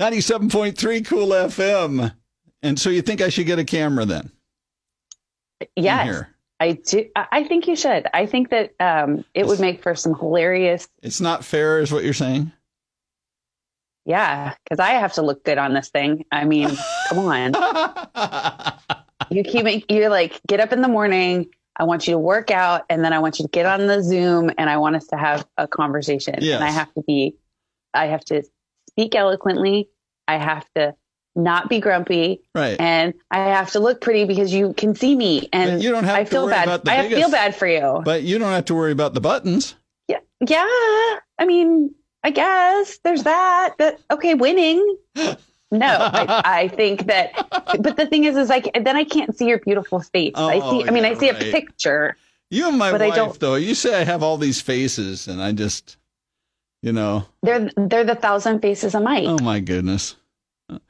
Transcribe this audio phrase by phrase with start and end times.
[0.00, 2.14] 97.3 Cool FM.
[2.62, 4.30] And so you think I should get a camera then?
[5.74, 6.24] Yes.
[6.58, 7.06] I do.
[7.14, 8.06] I think you should.
[8.14, 10.88] I think that um, it would make for some hilarious.
[11.02, 12.50] It's not fair, is what you're saying?
[14.06, 16.24] Yeah, because I have to look good on this thing.
[16.32, 16.70] I mean,
[17.08, 17.52] come on.
[19.30, 21.48] You keep you're like get up in the morning.
[21.76, 24.02] I want you to work out, and then I want you to get on the
[24.02, 26.36] Zoom, and I want us to have a conversation.
[26.40, 26.54] Yes.
[26.56, 27.36] And I have to be,
[27.92, 28.44] I have to
[28.98, 29.88] speak eloquently.
[30.26, 30.94] I have to
[31.34, 32.80] not be grumpy, Right.
[32.80, 36.16] and I have to look pretty because you can see me, and you don't have
[36.16, 36.64] I to feel worry bad.
[36.68, 38.00] about the I biggest- feel bad for you.
[38.04, 39.74] But you don't have to worry about the buttons.
[40.08, 40.64] Yeah, yeah.
[41.38, 43.74] I mean, I guess there's that.
[43.78, 44.96] That okay, winning.
[45.72, 47.32] No, I, I think that.
[47.80, 50.32] But the thing is, is like then I can't see your beautiful face.
[50.36, 50.84] I Oh, see.
[50.86, 51.42] I oh, mean, yeah, I see right.
[51.42, 52.16] a picture.
[52.52, 55.50] You and my I wife, though, you say I have all these faces, and I
[55.50, 55.96] just,
[56.82, 59.24] you know, They're they're the thousand faces of Mike.
[59.26, 60.16] oh my goodness.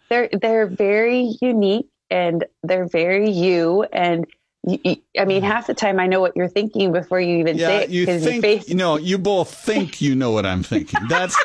[0.09, 3.83] They're they're very unique and they're very you.
[3.93, 4.27] And
[4.67, 7.85] you, I mean, half the time I know what you're thinking before you even say
[7.85, 8.69] it you think, face.
[8.69, 11.01] you know, you both think you know what I'm thinking.
[11.09, 11.37] That's,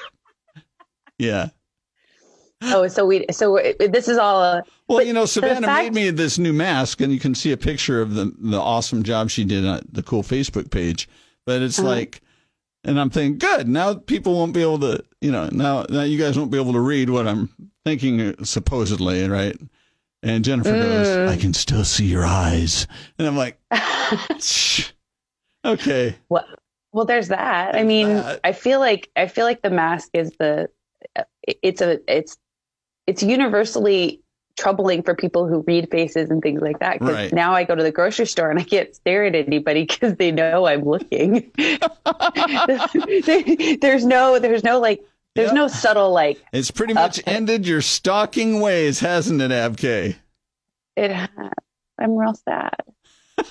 [1.20, 1.50] yeah.
[2.64, 4.42] Oh, so we so this is all.
[4.44, 7.52] A, Well, you know, Savannah fact- made me this new mask, and you can see
[7.52, 11.10] a picture of the the awesome job she did on the cool Facebook page.
[11.46, 11.88] But it's Uh-huh.
[11.88, 12.22] like,
[12.84, 13.68] and I'm thinking, good.
[13.68, 16.74] Now people won't be able to, you know, now now you guys won't be able
[16.74, 17.50] to read what I'm
[17.86, 19.58] thinking, uh, supposedly, right?
[20.24, 21.28] And Jennifer goes, Mm.
[21.30, 22.86] I can still see your eyes,
[23.18, 23.60] and I'm like,
[24.40, 24.92] Shh.
[25.66, 26.46] okay, Well,
[26.92, 27.76] well, there's that.
[27.76, 28.40] I mean, that.
[28.44, 30.70] I feel like I feel like the mask is the
[31.46, 32.38] it's a it's
[33.08, 34.22] it's universally
[34.62, 37.00] troubling for people who read faces and things like that.
[37.00, 37.34] Because Right.
[37.34, 40.32] now I go to the grocery store and I can't stare at anybody because they
[40.32, 41.52] know I'm looking.
[43.82, 45.02] there's no there's no like
[45.36, 45.56] there's Yep.
[45.56, 47.32] no subtle like it's pretty much Okay.
[47.36, 50.16] ended your stalking ways, hasn't it, Abk?
[50.98, 51.12] it.
[51.12, 51.30] Has.
[52.00, 52.76] I'm real sad.